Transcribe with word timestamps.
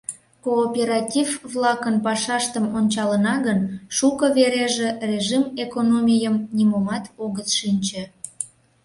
Кооператив-влакын 0.45 1.95
пашаштым 2.05 2.65
ончалына 2.77 3.35
гын, 3.45 3.59
шуко 3.95 4.25
вереже 4.37 4.89
«режим 5.09 5.43
экономийым» 5.63 6.35
нимомат 6.57 7.05
огыт 7.23 7.49
шинче. 7.57 8.03